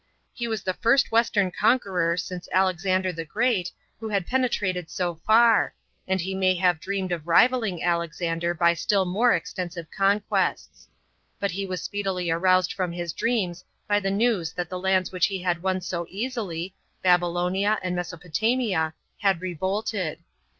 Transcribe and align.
He 0.33 0.47
was 0.47 0.63
t^e 0.63 0.75
first 0.81 1.11
western 1.11 1.51
conqueror 1.51 2.17
since 2.17 2.49
Alexander 2.51 3.13
tie 3.13 3.23
Great, 3.23 3.71
who 3.99 4.09
had 4.09 4.25
penetrated 4.25 4.89
so 4.89 5.21
far, 5.27 5.75
and 6.07 6.19
he 6.19 6.33
may 6.33 6.55
have 6.55 6.79
dreamed 6.79 7.11
of 7.11 7.27
rivalling 7.27 7.83
Alexander 7.83 8.55
by 8.55 8.73
still 8.73 9.05
more 9.05 9.31
extensive 9.35 9.85
conquests. 9.95 10.87
But 11.39 11.51
he 11.51 11.67
was 11.67 11.83
speedily 11.83 12.31
aroused 12.31 12.73
from 12.73 12.91
his 12.91 13.13
dreams 13.13 13.63
by 13.87 13.99
the 13.99 14.09
news 14.09 14.53
that 14.53 14.69
the 14.71 14.79
lands 14.79 15.11
which 15.11 15.27
he 15.27 15.43
had 15.43 15.61
won 15.61 15.81
so 15.81 16.07
easily, 16.09 16.73
Babylonia 17.03 17.77
and 17.83 17.95
Mesopotamia, 17.95 18.95
had 19.19 19.39
revolted. 19.39 20.17